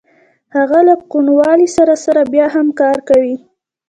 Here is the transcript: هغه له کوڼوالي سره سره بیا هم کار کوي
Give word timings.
هغه 0.55 0.79
له 0.87 0.95
کوڼوالي 1.11 1.67
سره 1.77 1.93
سره 2.05 2.21
بیا 2.33 2.45
هم 2.55 2.67
کار 2.81 2.97
کوي 3.09 3.35